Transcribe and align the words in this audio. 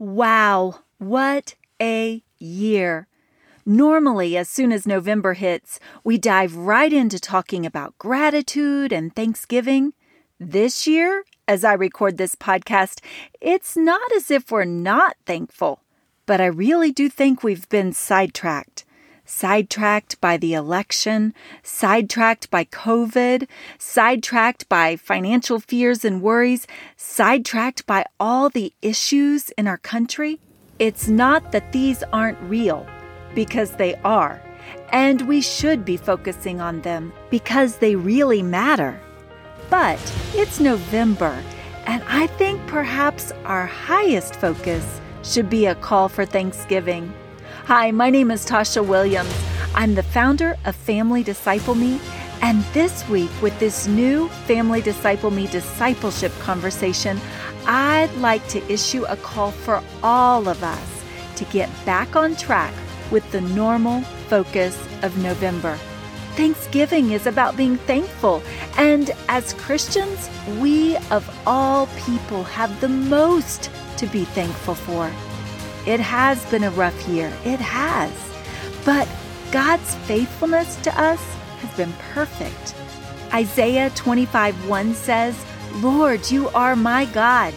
Wow, 0.00 0.76
what 0.96 1.56
a 1.78 2.22
year! 2.38 3.06
Normally, 3.66 4.34
as 4.34 4.48
soon 4.48 4.72
as 4.72 4.86
November 4.86 5.34
hits, 5.34 5.78
we 6.02 6.16
dive 6.16 6.56
right 6.56 6.90
into 6.90 7.20
talking 7.20 7.66
about 7.66 7.98
gratitude 7.98 8.94
and 8.94 9.14
Thanksgiving. 9.14 9.92
This 10.38 10.86
year, 10.86 11.24
as 11.46 11.64
I 11.64 11.74
record 11.74 12.16
this 12.16 12.34
podcast, 12.34 13.02
it's 13.42 13.76
not 13.76 14.10
as 14.16 14.30
if 14.30 14.50
we're 14.50 14.64
not 14.64 15.18
thankful, 15.26 15.82
but 16.24 16.40
I 16.40 16.46
really 16.46 16.92
do 16.92 17.10
think 17.10 17.42
we've 17.42 17.68
been 17.68 17.92
sidetracked 17.92 18.86
sidetracked 19.30 20.20
by 20.20 20.36
the 20.36 20.54
election, 20.54 21.32
sidetracked 21.62 22.50
by 22.50 22.64
COVID, 22.64 23.46
sidetracked 23.78 24.68
by 24.68 24.96
financial 24.96 25.60
fears 25.60 26.04
and 26.04 26.20
worries, 26.20 26.66
sidetracked 26.96 27.86
by 27.86 28.04
all 28.18 28.50
the 28.50 28.72
issues 28.82 29.50
in 29.50 29.68
our 29.68 29.78
country. 29.78 30.40
It's 30.80 31.06
not 31.08 31.52
that 31.52 31.72
these 31.72 32.02
aren't 32.12 32.40
real, 32.42 32.86
because 33.34 33.70
they 33.72 33.94
are, 34.04 34.42
and 34.92 35.22
we 35.22 35.40
should 35.40 35.84
be 35.84 35.96
focusing 35.96 36.60
on 36.60 36.80
them 36.82 37.12
because 37.30 37.76
they 37.76 37.94
really 37.94 38.42
matter. 38.42 39.00
But 39.70 40.00
it's 40.34 40.58
November, 40.58 41.40
and 41.86 42.02
I 42.08 42.26
think 42.26 42.66
perhaps 42.66 43.30
our 43.44 43.66
highest 43.66 44.34
focus 44.36 45.00
should 45.22 45.48
be 45.48 45.66
a 45.66 45.76
call 45.76 46.08
for 46.08 46.26
Thanksgiving. 46.26 47.14
Hi, 47.66 47.92
my 47.92 48.10
name 48.10 48.30
is 48.32 48.44
Tasha 48.44 48.84
Williams. 48.84 49.32
I'm 49.74 49.94
the 49.94 50.02
founder 50.02 50.56
of 50.64 50.74
Family 50.74 51.22
Disciple 51.22 51.76
Me, 51.76 52.00
and 52.42 52.64
this 52.72 53.08
week, 53.08 53.30
with 53.40 53.56
this 53.60 53.86
new 53.86 54.28
Family 54.46 54.80
Disciple 54.80 55.30
Me 55.30 55.46
discipleship 55.46 56.32
conversation, 56.40 57.20
I'd 57.66 58.12
like 58.16 58.44
to 58.48 58.72
issue 58.72 59.04
a 59.04 59.16
call 59.16 59.52
for 59.52 59.82
all 60.02 60.48
of 60.48 60.64
us 60.64 61.04
to 61.36 61.44
get 61.44 61.68
back 61.84 62.16
on 62.16 62.34
track 62.34 62.74
with 63.12 63.30
the 63.30 63.42
normal 63.42 64.00
focus 64.28 64.76
of 65.02 65.16
November. 65.18 65.76
Thanksgiving 66.34 67.12
is 67.12 67.26
about 67.26 67.56
being 67.56 67.76
thankful, 67.76 68.42
and 68.78 69.12
as 69.28 69.52
Christians, 69.54 70.28
we 70.58 70.96
of 71.12 71.28
all 71.46 71.86
people 71.98 72.42
have 72.42 72.80
the 72.80 72.88
most 72.88 73.70
to 73.98 74.06
be 74.06 74.24
thankful 74.24 74.74
for. 74.74 75.12
It 75.86 76.00
has 76.00 76.44
been 76.46 76.64
a 76.64 76.70
rough 76.70 77.08
year. 77.08 77.32
It 77.44 77.60
has. 77.60 78.12
But 78.84 79.08
God's 79.50 79.94
faithfulness 80.06 80.76
to 80.82 81.00
us 81.00 81.22
has 81.60 81.76
been 81.76 81.92
perfect. 82.12 82.74
Isaiah 83.32 83.90
25 83.90 84.68
1 84.68 84.94
says, 84.94 85.44
Lord, 85.76 86.30
you 86.30 86.48
are 86.50 86.76
my 86.76 87.04
God. 87.06 87.54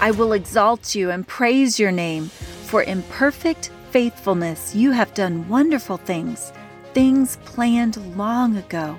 I 0.00 0.10
will 0.10 0.32
exalt 0.32 0.94
you 0.94 1.10
and 1.10 1.26
praise 1.26 1.78
your 1.78 1.92
name, 1.92 2.26
for 2.26 2.82
in 2.82 3.02
perfect 3.04 3.70
faithfulness 3.90 4.74
you 4.74 4.90
have 4.92 5.14
done 5.14 5.48
wonderful 5.48 5.96
things, 5.96 6.52
things 6.94 7.38
planned 7.44 7.96
long 8.16 8.56
ago. 8.56 8.98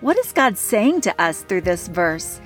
What 0.00 0.18
is 0.18 0.32
God 0.32 0.58
saying 0.58 1.00
to 1.02 1.22
us 1.22 1.42
through 1.42 1.62
this 1.62 1.88
verse? 1.88 2.40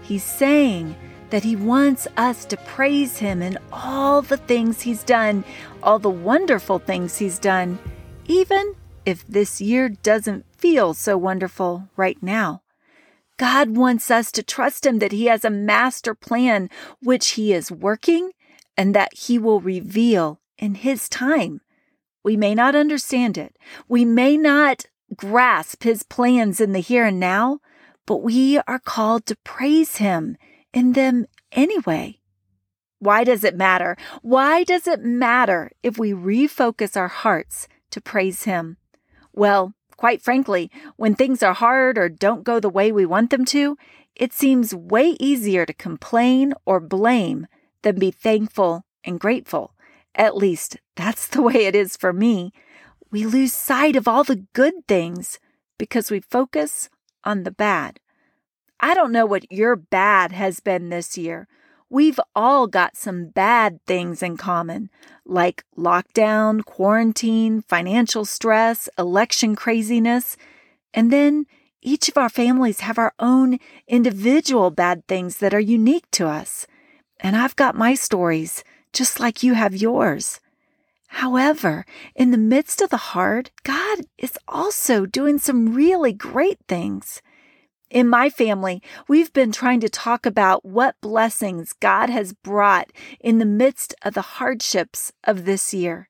He's 0.00 0.24
saying 0.24 0.96
that 1.32 1.44
He 1.44 1.56
wants 1.56 2.06
us 2.18 2.44
to 2.44 2.58
praise 2.58 3.16
Him 3.16 3.40
in 3.40 3.56
all 3.72 4.20
the 4.20 4.36
things 4.36 4.82
He's 4.82 5.02
done, 5.02 5.44
all 5.82 5.98
the 5.98 6.10
wonderful 6.10 6.78
things 6.78 7.16
He's 7.16 7.38
done, 7.38 7.78
even 8.26 8.74
if 9.06 9.26
this 9.26 9.58
year 9.58 9.88
doesn't 9.88 10.44
feel 10.58 10.92
so 10.92 11.16
wonderful 11.16 11.88
right 11.96 12.22
now. 12.22 12.60
God 13.38 13.70
wants 13.78 14.10
us 14.10 14.30
to 14.32 14.42
trust 14.42 14.84
Him 14.84 14.98
that 14.98 15.12
He 15.12 15.24
has 15.24 15.42
a 15.42 15.48
master 15.48 16.14
plan 16.14 16.68
which 17.00 17.30
He 17.30 17.54
is 17.54 17.72
working 17.72 18.32
and 18.76 18.94
that 18.94 19.14
He 19.14 19.38
will 19.38 19.62
reveal 19.62 20.38
in 20.58 20.74
His 20.74 21.08
time. 21.08 21.62
We 22.22 22.36
may 22.36 22.54
not 22.54 22.74
understand 22.74 23.38
it. 23.38 23.56
We 23.88 24.04
may 24.04 24.36
not 24.36 24.84
grasp 25.16 25.82
His 25.84 26.02
plans 26.02 26.60
in 26.60 26.74
the 26.74 26.80
here 26.80 27.06
and 27.06 27.18
now, 27.18 27.60
but 28.04 28.18
we 28.18 28.58
are 28.58 28.78
called 28.78 29.24
to 29.26 29.36
praise 29.44 29.96
Him 29.96 30.36
in 30.72 30.92
them 30.92 31.26
anyway. 31.50 32.18
Why 32.98 33.24
does 33.24 33.42
it 33.42 33.56
matter? 33.56 33.96
Why 34.22 34.62
does 34.64 34.86
it 34.86 35.02
matter 35.02 35.72
if 35.82 35.98
we 35.98 36.12
refocus 36.12 36.96
our 36.96 37.08
hearts 37.08 37.66
to 37.90 38.00
praise 38.00 38.44
Him? 38.44 38.76
Well, 39.32 39.74
quite 39.96 40.22
frankly, 40.22 40.70
when 40.96 41.14
things 41.14 41.42
are 41.42 41.54
hard 41.54 41.98
or 41.98 42.08
don't 42.08 42.44
go 42.44 42.60
the 42.60 42.68
way 42.68 42.92
we 42.92 43.06
want 43.06 43.30
them 43.30 43.44
to, 43.46 43.76
it 44.14 44.32
seems 44.32 44.74
way 44.74 45.16
easier 45.18 45.66
to 45.66 45.72
complain 45.72 46.54
or 46.64 46.80
blame 46.80 47.46
than 47.82 47.98
be 47.98 48.10
thankful 48.10 48.84
and 49.04 49.18
grateful. 49.18 49.74
At 50.14 50.36
least 50.36 50.76
that's 50.96 51.26
the 51.26 51.42
way 51.42 51.66
it 51.66 51.74
is 51.74 51.96
for 51.96 52.12
me. 52.12 52.52
We 53.10 53.26
lose 53.26 53.52
sight 53.52 53.96
of 53.96 54.06
all 54.06 54.24
the 54.24 54.44
good 54.52 54.74
things 54.86 55.38
because 55.78 56.10
we 56.10 56.20
focus 56.20 56.88
on 57.24 57.42
the 57.42 57.50
bad. 57.50 57.98
I 58.84 58.94
don't 58.94 59.12
know 59.12 59.26
what 59.26 59.50
your 59.52 59.76
bad 59.76 60.32
has 60.32 60.58
been 60.58 60.88
this 60.88 61.16
year. 61.16 61.46
We've 61.88 62.18
all 62.34 62.66
got 62.66 62.96
some 62.96 63.26
bad 63.26 63.78
things 63.86 64.24
in 64.24 64.36
common, 64.36 64.90
like 65.24 65.64
lockdown, 65.78 66.64
quarantine, 66.64 67.62
financial 67.62 68.24
stress, 68.24 68.88
election 68.98 69.54
craziness. 69.54 70.36
And 70.92 71.12
then 71.12 71.46
each 71.80 72.08
of 72.08 72.18
our 72.18 72.28
families 72.28 72.80
have 72.80 72.98
our 72.98 73.14
own 73.20 73.60
individual 73.86 74.72
bad 74.72 75.06
things 75.06 75.36
that 75.36 75.54
are 75.54 75.60
unique 75.60 76.10
to 76.12 76.26
us. 76.26 76.66
And 77.20 77.36
I've 77.36 77.54
got 77.54 77.76
my 77.76 77.94
stories, 77.94 78.64
just 78.92 79.20
like 79.20 79.44
you 79.44 79.54
have 79.54 79.76
yours. 79.76 80.40
However, 81.06 81.84
in 82.16 82.32
the 82.32 82.38
midst 82.38 82.80
of 82.80 82.90
the 82.90 82.96
hard, 82.96 83.52
God 83.62 84.00
is 84.18 84.36
also 84.48 85.06
doing 85.06 85.38
some 85.38 85.72
really 85.72 86.12
great 86.12 86.58
things. 86.66 87.22
In 87.92 88.08
my 88.08 88.30
family, 88.30 88.82
we've 89.06 89.34
been 89.34 89.52
trying 89.52 89.80
to 89.80 89.88
talk 89.90 90.24
about 90.24 90.64
what 90.64 90.98
blessings 91.02 91.74
God 91.74 92.08
has 92.08 92.32
brought 92.32 92.90
in 93.20 93.36
the 93.38 93.44
midst 93.44 93.94
of 94.00 94.14
the 94.14 94.22
hardships 94.22 95.12
of 95.24 95.44
this 95.44 95.74
year. 95.74 96.08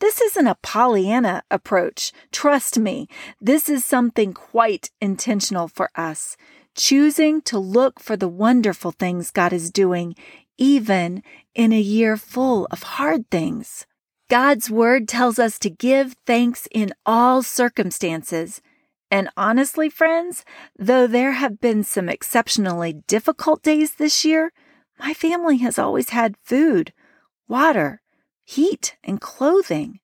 This 0.00 0.20
isn't 0.20 0.48
a 0.48 0.58
Pollyanna 0.62 1.44
approach. 1.48 2.10
Trust 2.32 2.76
me, 2.76 3.06
this 3.40 3.68
is 3.68 3.84
something 3.84 4.32
quite 4.32 4.90
intentional 5.00 5.68
for 5.68 5.90
us, 5.94 6.36
choosing 6.74 7.40
to 7.42 7.56
look 7.56 8.00
for 8.00 8.16
the 8.16 8.26
wonderful 8.26 8.90
things 8.90 9.30
God 9.30 9.52
is 9.52 9.70
doing, 9.70 10.16
even 10.58 11.22
in 11.54 11.72
a 11.72 11.80
year 11.80 12.16
full 12.16 12.66
of 12.72 12.82
hard 12.82 13.30
things. 13.30 13.86
God's 14.28 14.72
word 14.72 15.06
tells 15.06 15.38
us 15.38 15.56
to 15.60 15.70
give 15.70 16.16
thanks 16.26 16.66
in 16.72 16.92
all 17.06 17.44
circumstances. 17.44 18.60
And 19.12 19.28
honestly, 19.36 19.90
friends, 19.90 20.42
though 20.78 21.06
there 21.06 21.32
have 21.32 21.60
been 21.60 21.84
some 21.84 22.08
exceptionally 22.08 22.94
difficult 23.06 23.62
days 23.62 23.96
this 23.96 24.24
year, 24.24 24.54
my 24.98 25.12
family 25.12 25.58
has 25.58 25.78
always 25.78 26.08
had 26.08 26.38
food, 26.42 26.94
water, 27.46 28.00
heat, 28.42 28.96
and 29.04 29.20
clothing. 29.20 30.00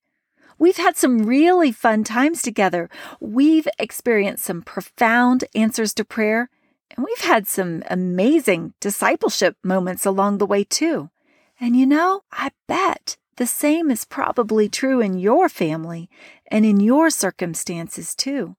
We've 0.58 0.76
had 0.76 0.98
some 0.98 1.24
really 1.24 1.72
fun 1.72 2.04
times 2.04 2.42
together. 2.42 2.90
We've 3.18 3.66
experienced 3.78 4.44
some 4.44 4.60
profound 4.60 5.44
answers 5.54 5.94
to 5.94 6.04
prayer, 6.04 6.50
and 6.94 7.02
we've 7.02 7.26
had 7.26 7.48
some 7.48 7.84
amazing 7.88 8.74
discipleship 8.78 9.56
moments 9.64 10.04
along 10.04 10.36
the 10.36 10.46
way, 10.46 10.64
too. 10.64 11.08
And 11.58 11.74
you 11.74 11.86
know, 11.86 12.24
I 12.30 12.50
bet 12.66 13.16
the 13.36 13.46
same 13.46 13.90
is 13.90 14.04
probably 14.04 14.68
true 14.68 15.00
in 15.00 15.18
your 15.18 15.48
family 15.48 16.10
and 16.48 16.66
in 16.66 16.78
your 16.78 17.08
circumstances, 17.08 18.14
too 18.14 18.54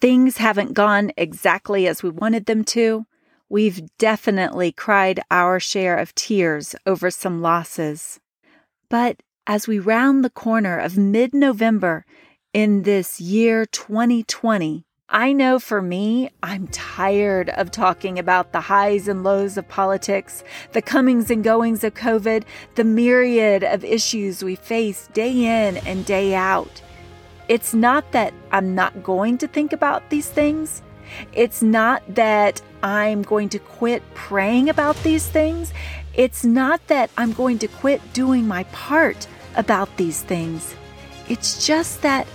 things 0.00 0.36
haven't 0.36 0.74
gone 0.74 1.12
exactly 1.16 1.86
as 1.86 2.02
we 2.02 2.10
wanted 2.10 2.46
them 2.46 2.64
to, 2.64 3.06
we've 3.48 3.96
definitely 3.98 4.72
cried 4.72 5.20
our 5.30 5.58
share 5.58 5.96
of 5.96 6.14
tears 6.14 6.74
over 6.86 7.10
some 7.10 7.42
losses. 7.42 8.20
But 8.88 9.22
as 9.46 9.66
we 9.66 9.78
round 9.78 10.24
the 10.24 10.30
corner 10.30 10.78
of 10.78 10.98
mid 10.98 11.34
November 11.34 12.04
in 12.52 12.82
this 12.82 13.20
year 13.20 13.66
2020, 13.66 14.84
I 15.10 15.32
know 15.32 15.58
for 15.58 15.80
me, 15.80 16.30
I'm 16.42 16.66
tired 16.68 17.48
of 17.50 17.70
talking 17.70 18.18
about 18.18 18.52
the 18.52 18.60
highs 18.60 19.08
and 19.08 19.24
lows 19.24 19.56
of 19.56 19.66
politics, 19.66 20.44
the 20.72 20.82
comings 20.82 21.30
and 21.30 21.42
goings 21.42 21.82
of 21.82 21.94
COVID, 21.94 22.44
the 22.74 22.84
myriad 22.84 23.64
of 23.64 23.84
issues 23.84 24.44
we 24.44 24.54
face 24.54 25.08
day 25.14 25.32
in 25.32 25.78
and 25.78 26.04
day 26.04 26.34
out. 26.34 26.82
It's 27.48 27.72
not 27.72 28.12
that 28.12 28.34
I'm 28.52 28.74
not 28.74 29.02
going 29.02 29.38
to 29.38 29.48
think 29.48 29.72
about 29.72 30.10
these 30.10 30.28
things. 30.28 30.82
It's 31.32 31.62
not 31.62 32.02
that 32.14 32.60
I'm 32.82 33.22
going 33.22 33.48
to 33.50 33.58
quit 33.58 34.02
praying 34.14 34.68
about 34.68 34.96
these 35.02 35.26
things. 35.26 35.72
It's 36.14 36.44
not 36.44 36.86
that 36.88 37.10
I'm 37.16 37.32
going 37.32 37.58
to 37.60 37.68
quit 37.68 38.12
doing 38.12 38.46
my 38.46 38.64
part 38.64 39.26
about 39.56 39.96
these 39.96 40.22
things. 40.22 40.74
It's 41.28 41.66
just 41.66 42.02
that 42.02 42.26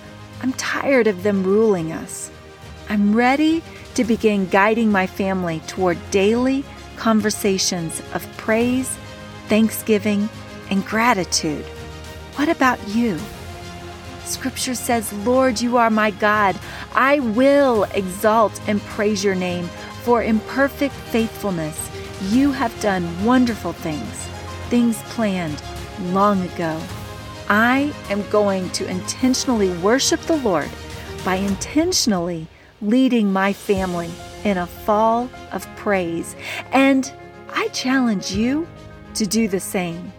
I'm 0.41 0.53
tired 0.53 1.07
of 1.07 1.23
them 1.23 1.43
ruling 1.43 1.91
us. 1.91 2.31
I'm 2.89 3.15
ready 3.15 3.61
to 3.95 4.03
begin 4.03 4.47
guiding 4.49 4.91
my 4.91 5.05
family 5.05 5.61
toward 5.67 5.97
daily 6.09 6.65
conversations 6.97 8.01
of 8.13 8.25
praise, 8.37 8.89
thanksgiving, 9.47 10.27
and 10.69 10.85
gratitude. 10.85 11.65
What 12.35 12.49
about 12.49 12.79
you? 12.89 13.19
Scripture 14.25 14.75
says, 14.75 15.11
Lord, 15.25 15.61
you 15.61 15.77
are 15.77 15.89
my 15.89 16.11
God. 16.11 16.57
I 16.93 17.19
will 17.19 17.83
exalt 17.93 18.59
and 18.67 18.81
praise 18.81 19.23
your 19.23 19.35
name, 19.35 19.65
for 20.03 20.21
in 20.21 20.39
perfect 20.41 20.93
faithfulness 20.93 21.89
you 22.29 22.51
have 22.51 22.77
done 22.79 23.25
wonderful 23.25 23.73
things, 23.73 24.27
things 24.69 25.01
planned 25.03 25.61
long 26.13 26.41
ago. 26.41 26.79
I 27.49 27.93
am 28.09 28.27
going 28.29 28.69
to 28.71 28.89
intentionally 28.89 29.71
worship 29.79 30.21
the 30.21 30.37
Lord 30.37 30.69
by 31.25 31.35
intentionally 31.35 32.47
leading 32.81 33.31
my 33.31 33.53
family 33.53 34.11
in 34.43 34.57
a 34.57 34.67
fall 34.67 35.29
of 35.51 35.67
praise. 35.75 36.35
And 36.71 37.11
I 37.49 37.67
challenge 37.69 38.31
you 38.31 38.67
to 39.15 39.25
do 39.25 39.47
the 39.47 39.59
same. 39.59 40.11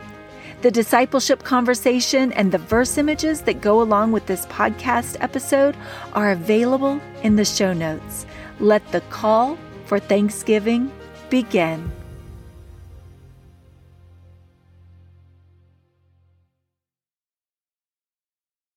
The 0.65 0.71
discipleship 0.71 1.43
conversation 1.43 2.33
and 2.33 2.51
the 2.51 2.57
verse 2.57 2.97
images 2.97 3.43
that 3.43 3.61
go 3.61 3.83
along 3.83 4.13
with 4.13 4.25
this 4.25 4.47
podcast 4.47 5.19
episode 5.21 5.77
are 6.15 6.31
available 6.31 7.03
in 7.23 7.37
the 7.37 7.45
show 7.45 7.75
notes. 7.75 8.25
Let 8.61 8.91
the 8.91 9.03
call 9.03 9.59
for 9.85 9.99
Thanksgiving 9.99 10.91
begin. 11.29 11.93